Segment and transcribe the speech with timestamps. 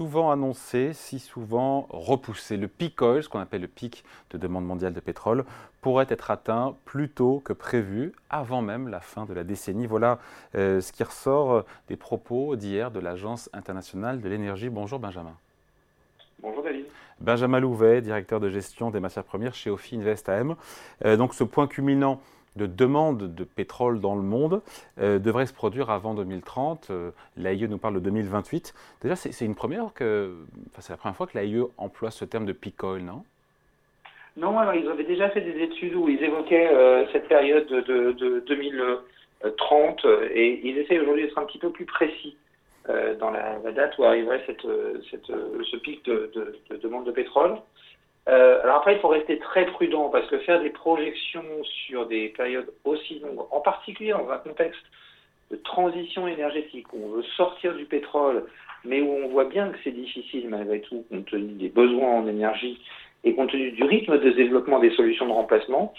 [0.00, 2.56] souvent annoncé, si souvent repoussé.
[2.56, 5.44] Le peak oil, ce qu'on appelle le pic de demande mondiale de pétrole,
[5.82, 9.86] pourrait être atteint plus tôt que prévu, avant même la fin de la décennie.
[9.86, 10.18] Voilà
[10.54, 14.70] euh, ce qui ressort des propos d'hier de l'Agence internationale de l'énergie.
[14.70, 15.36] Bonjour Benjamin.
[16.40, 16.86] Bonjour David.
[17.20, 20.56] Benjamin Louvet, directeur de gestion des matières premières chez Ophi Invest AM.
[21.04, 22.22] Euh, donc ce point culminant
[22.56, 24.62] de demande de pétrole dans le monde
[25.00, 26.88] euh, devrait se produire avant 2030.
[26.90, 28.74] Euh, L'AIE nous parle de 2028.
[29.02, 30.34] Déjà, c'est une première que,
[30.78, 33.24] c'est la première fois que l'AIE emploie ce terme de peak oil, non?
[34.36, 40.06] Non, ils avaient déjà fait des études où ils évoquaient euh, cette période de, 2030
[40.32, 42.36] et ils essayent aujourd'hui d'être un petit peu plus précis
[43.20, 46.32] dans la, date où arriverait ce pic de
[46.82, 47.56] demande de pétrole.
[48.30, 51.44] Euh, alors après, il faut rester très prudent parce que faire des projections
[51.86, 54.82] sur des périodes aussi longues, en particulier dans un contexte
[55.50, 58.44] de transition énergétique où on veut sortir du pétrole,
[58.84, 62.28] mais où on voit bien que c'est difficile malgré tout, compte tenu des besoins en
[62.28, 62.80] énergie
[63.24, 65.92] et compte tenu du rythme de développement des solutions de remplacement,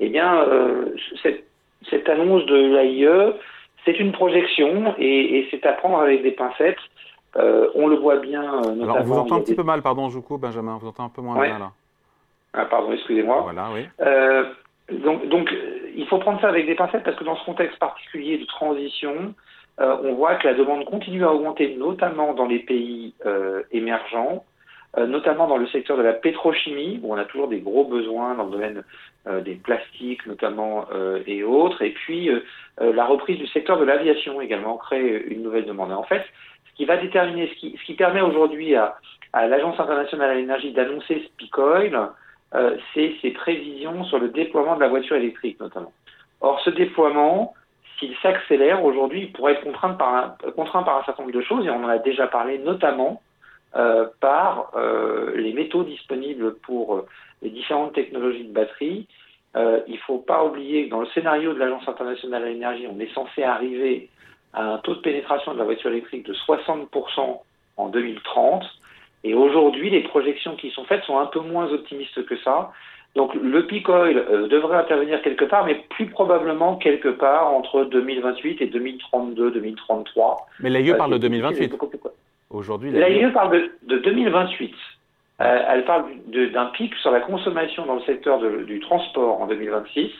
[0.00, 3.32] eh bien, euh, cette, annonce de l'AIE,
[3.84, 6.76] c'est une projection et c'est à prendre avec des pincettes.
[7.38, 8.42] Euh, on le voit bien.
[8.42, 11.04] Euh, Alors, on vous entend un petit peu mal, pardon, Jouko, Benjamin, on vous entend
[11.04, 11.72] un peu moins bien là.
[12.54, 13.42] Ah, pardon, excusez-moi.
[13.42, 13.86] Voilà, oui.
[14.00, 14.44] Euh,
[14.90, 15.54] donc, donc,
[15.94, 19.34] il faut prendre ça avec des pincettes parce que dans ce contexte particulier de transition,
[19.78, 23.12] on voit que la demande continue à augmenter, notamment dans les pays
[23.72, 24.44] émergents,
[24.96, 28.44] notamment dans le secteur de la pétrochimie, où on a toujours des gros besoins dans
[28.44, 28.82] le domaine
[29.44, 30.86] des plastiques notamment
[31.26, 32.30] et autres, et puis
[32.80, 35.92] la reprise du secteur de l'aviation également crée une nouvelle demande.
[35.92, 36.24] en fait,
[36.76, 38.96] qui va déterminer, ce qui, ce qui permet aujourd'hui à,
[39.32, 42.08] à l'Agence internationale à l'énergie d'annoncer ce peak oil,
[42.54, 45.92] euh, c'est ses prévisions sur le déploiement de la voiture électrique notamment.
[46.40, 47.54] Or, ce déploiement,
[47.98, 51.42] s'il s'accélère aujourd'hui, il pourrait être contraint par, un, contraint par un certain nombre de
[51.42, 53.22] choses, et on en a déjà parlé notamment
[53.74, 57.04] euh, par euh, les métaux disponibles pour
[57.42, 59.06] les différentes technologies de batterie.
[59.88, 63.00] Il ne faut pas oublier que dans le scénario de l'Agence internationale à l'énergie, on
[63.00, 64.10] est censé arriver
[64.54, 67.40] un taux de pénétration de la voiture électrique de 60%
[67.76, 68.64] en 2030.
[69.24, 72.72] Et aujourd'hui, les projections qui sont faites sont un peu moins optimistes que ça.
[73.16, 77.84] Donc le peak oil euh, devrait intervenir quelque part, mais plus probablement quelque part entre
[77.84, 80.36] 2028 et 2032-2033.
[80.60, 81.74] Mais l'AIE parle de 2028.
[82.50, 84.74] Aujourd'hui, l'AIE parle de, 2028.
[85.40, 86.04] Euh, elle parle
[86.52, 90.10] d'un pic sur la consommation dans le secteur du transport en 2026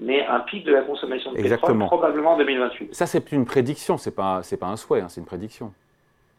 [0.00, 2.94] mais un pic de la consommation de pétrole probablement en 2028.
[2.94, 5.72] Ça, c'est une prédiction, c'est pas, c'est pas un souhait, hein, c'est une prédiction.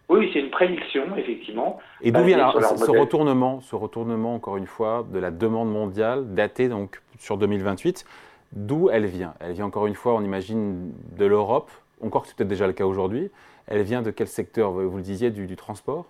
[0.10, 1.80] Oui, c'est une prédiction, effectivement.
[2.02, 6.68] Et d'où vient ce retournement, ce retournement, encore une fois, de la demande mondiale, datée
[6.68, 8.06] donc sur 2028
[8.54, 9.34] D'où elle vient?
[9.40, 11.72] Elle vient encore une fois, on imagine, de l'Europe,
[12.04, 13.32] encore que c'est peut-être déjà le cas aujourd'hui.
[13.68, 14.72] Elle vient de quel secteur?
[14.72, 16.06] Vous le disiez, du, du transport?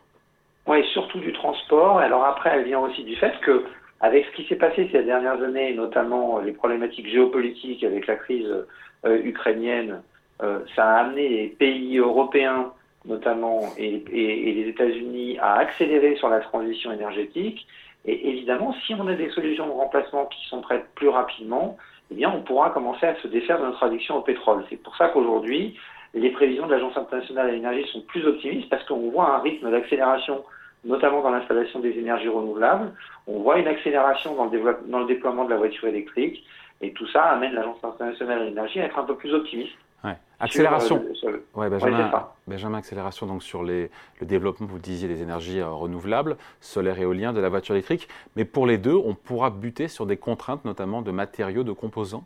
[0.65, 1.99] Oui, surtout du transport.
[1.99, 3.65] Alors après, elle vient aussi du fait que
[4.01, 8.49] avec ce qui s'est passé ces dernières années, notamment les problématiques géopolitiques avec la crise
[9.05, 10.01] euh, ukrainienne,
[10.41, 12.73] euh, ça a amené les pays européens
[13.05, 17.67] notamment et, les États-Unis à accélérer sur la transition énergétique.
[18.05, 21.77] Et évidemment, si on a des solutions de remplacement qui sont prêtes plus rapidement,
[22.11, 24.65] eh bien, on pourra commencer à se défaire de notre addiction au pétrole.
[24.69, 25.77] C'est pour ça qu'aujourd'hui,
[26.13, 29.71] les prévisions de l'Agence internationale de l'énergie sont plus optimistes parce qu'on voit un rythme
[29.71, 30.43] d'accélération
[30.83, 32.91] notamment dans l'installation des énergies renouvelables.
[33.27, 36.43] On voit une accélération dans le, dans le déploiement de la voiture électrique.
[36.81, 39.73] Et tout ça amène l'Agence internationale de l'énergie à être un peu plus optimiste.
[40.03, 40.15] Ouais.
[40.39, 41.03] Accélération.
[41.53, 41.69] ouais,
[42.47, 47.33] Benjamin, accélération donc sur les, le développement, vous disiez, des énergies euh, renouvelables, solaire éolien,
[47.33, 48.07] de la voiture électrique.
[48.35, 52.23] Mais pour les deux, on pourra buter sur des contraintes, notamment de matériaux, de composants?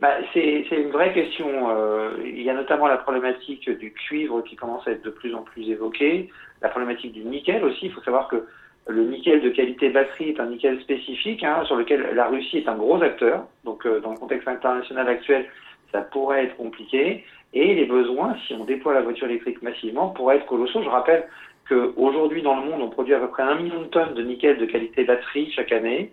[0.00, 1.70] Bah, c'est une vraie question.
[1.70, 5.34] Euh, il y a notamment la problématique du cuivre qui commence à être de plus
[5.34, 6.30] en plus évoquée,
[6.64, 7.86] la problématique du nickel aussi.
[7.86, 8.46] Il faut savoir que
[8.86, 12.68] le nickel de qualité batterie est un nickel spécifique hein, sur lequel la Russie est
[12.68, 13.44] un gros acteur.
[13.64, 15.46] Donc euh, dans le contexte international actuel,
[15.92, 17.24] ça pourrait être compliqué.
[17.52, 20.82] Et les besoins, si on déploie la voiture électrique massivement, pourraient être colossaux.
[20.82, 21.28] Je rappelle
[21.68, 24.56] qu'aujourd'hui dans le monde, on produit à peu près un million de tonnes de nickel
[24.56, 26.12] de qualité batterie chaque année.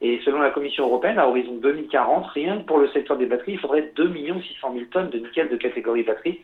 [0.00, 3.52] Et selon la Commission européenne, à horizon 2040, rien que pour le secteur des batteries,
[3.52, 6.40] il faudrait 2 600 000 tonnes de nickel de catégorie batterie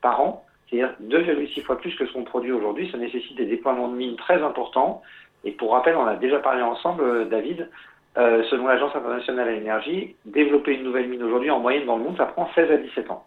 [0.00, 0.44] par an,
[0.74, 2.90] c'est-à-dire 2,6 fois plus que ce qu'on produit aujourd'hui.
[2.90, 5.02] Ça nécessite des déploiements de mines très importants.
[5.44, 7.68] Et pour rappel, on a déjà parlé ensemble, euh, David,
[8.16, 12.04] euh, selon l'Agence internationale à l'énergie, développer une nouvelle mine aujourd'hui, en moyenne dans le
[12.04, 13.24] monde, ça prend 16 à 17 ans.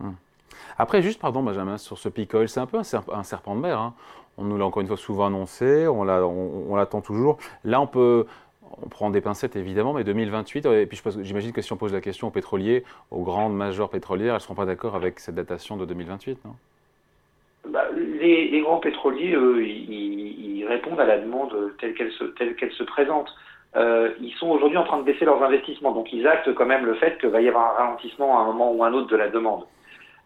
[0.00, 0.12] Hmm.
[0.78, 3.78] Après, juste, pardon, Benjamin, sur ce pic oil, c'est un peu un, serpent de mer.
[3.78, 3.94] Hein.
[4.38, 7.36] On nous l'a encore une fois souvent annoncé, on l'attend toujours.
[7.64, 8.24] Là, on peut,
[8.82, 12.00] on prend des pincettes évidemment, mais 2028, et puis j'imagine que si on pose la
[12.00, 15.76] question aux pétroliers, aux grandes majors pétrolières, elles ne seront pas d'accord avec cette datation
[15.76, 16.54] de 2028, non?
[18.22, 23.28] Les grands pétroliers, eux, ils, répondent à la demande telle qu'elle se, présente.
[23.76, 26.86] Euh, ils sont aujourd'hui en train de baisser leurs investissements, donc ils actent quand même
[26.86, 29.16] le fait qu'il va y avoir un ralentissement à un moment ou un autre de
[29.16, 29.64] la demande.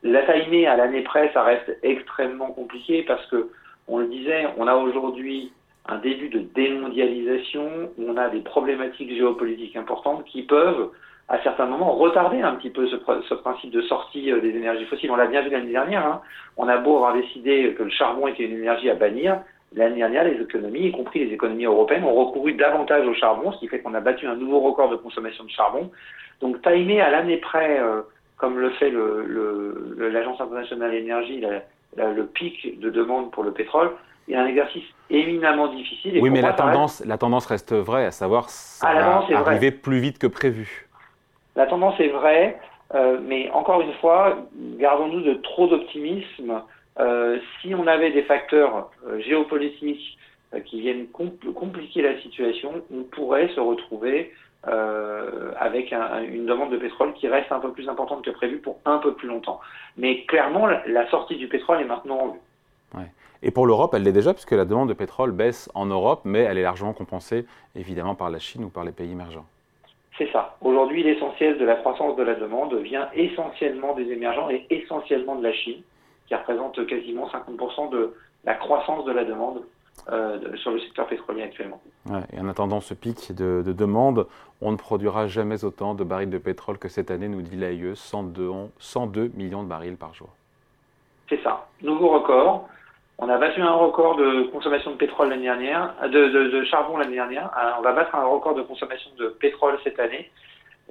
[0.03, 3.51] La timer à l'année près, ça reste extrêmement compliqué parce que,
[3.89, 5.53] on le disait, on a aujourd'hui
[5.89, 10.91] un début de démondialisation, on a des problématiques géopolitiques importantes qui peuvent
[11.29, 12.97] à certains moments, retarder un petit peu ce,
[13.29, 15.11] ce principe de sortie euh, des énergies fossiles.
[15.11, 16.07] On l'a bien vu l'année dernière.
[16.07, 16.21] Hein.
[16.57, 19.41] On a beau avoir décidé que le charbon était une énergie à bannir.
[19.75, 23.59] L'année dernière, les économies, y compris les économies européennes, ont recouru davantage au charbon, ce
[23.59, 25.91] qui fait qu'on a battu un nouveau record de consommation de charbon.
[26.41, 28.03] Donc, timer à l'année près, euh,
[28.37, 31.45] comme le fait l'Agence le, internationale de l'énergie,
[31.97, 33.91] le pic de demande pour le pétrole,
[34.29, 36.19] il y a un exercice éminemment difficile.
[36.21, 40.19] oui, mais la tendance, la tendance reste vraie, à savoir ça va arriver plus vite
[40.19, 40.86] que prévu.
[41.57, 42.59] La tendance est vraie,
[42.95, 44.37] euh, mais encore une fois,
[44.79, 46.63] gardons-nous de trop d'optimisme.
[47.01, 50.19] Euh, si on avait des facteurs euh, géopolitiques
[50.65, 54.33] qui viennent compliquer la situation, on pourrait se retrouver
[55.59, 58.99] avec une demande de pétrole qui reste un peu plus importante que prévu pour un
[58.99, 59.61] peu plus longtemps.
[59.97, 63.07] Mais clairement, la sortie du pétrole est maintenant en vue.
[63.43, 66.41] Et pour l'Europe, elle l'est déjà, puisque la demande de pétrole baisse en Europe, mais
[66.41, 67.45] elle est largement compensée,
[67.75, 69.47] évidemment, par la Chine ou par les pays émergents.
[70.19, 70.57] C'est ça.
[70.63, 75.43] Aujourd'hui, l'essentiel de la croissance de la demande vient essentiellement des émergents et essentiellement de
[75.43, 75.83] la Chine,
[76.27, 78.15] qui représente quasiment 50% de
[78.45, 79.63] la croissance de la demande
[80.11, 81.81] euh, sur le secteur pétrolier actuellement.
[82.33, 84.27] et en attendant ce pic de, demande,
[84.63, 87.95] on ne produira jamais autant de barils de pétrole que cette année, nous dit l'AIE,
[87.95, 90.29] 102, 102 millions de barils par jour.
[91.29, 91.67] C'est ça.
[91.83, 92.69] Nouveau record.
[93.19, 97.51] On a battu un record de consommation de pétrole l'année dernière, de, charbon l'année dernière.
[97.57, 100.31] Euh, on va battre un record de consommation de pétrole cette année.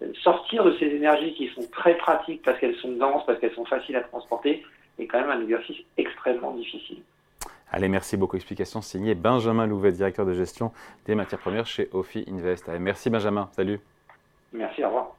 [0.02, 3.54] Euh, sortir de ces énergies qui sont très pratiques parce qu'elles sont denses, parce qu'elles
[3.54, 4.64] sont faciles à transporter,
[4.98, 6.98] est quand même un exercice extrêmement difficile.
[7.72, 8.38] Allez, merci beaucoup.
[8.38, 10.72] Explication signée Benjamin Louvet, directeur de gestion
[11.06, 12.68] des matières premières chez Ophi Invest.
[12.70, 13.50] Allez, merci Benjamin.
[13.52, 13.80] Salut.
[14.52, 15.16] Merci, au revoir.